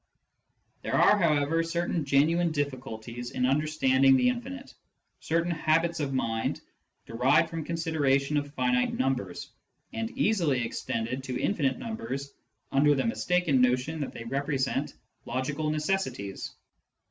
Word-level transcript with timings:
There 0.81 0.95
are, 0.95 1.15
however, 1.19 1.61
certain 1.61 2.05
genuine 2.05 2.51
diflliculties 2.51 3.33
in 3.33 3.45
understanding 3.45 4.17
the 4.17 4.29
infinite, 4.29 4.73
certain 5.19 5.51
habits 5.51 5.99
of 5.99 6.11
mind 6.11 6.59
derived 7.05 7.51
from 7.51 7.59
the 7.59 7.67
consideration 7.67 8.35
of 8.37 8.51
finite 8.55 8.97
numbers, 8.97 9.51
and 9.93 10.09
easily 10.17 10.65
extended 10.65 11.23
to 11.25 11.39
infinite 11.39 11.77
numbers 11.77 12.33
under 12.71 12.95
the 12.95 13.05
mistaken 13.05 13.61
notion 13.61 13.99
that 13.99 14.11
they 14.11 14.23
represent 14.23 14.95
logical 15.25 15.69
necessities. 15.69 16.51